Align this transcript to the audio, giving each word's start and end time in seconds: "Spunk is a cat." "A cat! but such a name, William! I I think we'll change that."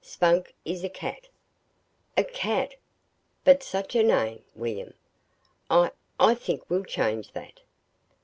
"Spunk 0.03 0.55
is 0.65 0.83
a 0.83 0.89
cat." 0.89 1.27
"A 2.17 2.23
cat! 2.23 2.73
but 3.43 3.61
such 3.61 3.93
a 3.95 4.01
name, 4.01 4.43
William! 4.55 4.95
I 5.69 5.91
I 6.19 6.33
think 6.33 6.67
we'll 6.71 6.85
change 6.85 7.33
that." 7.33 7.59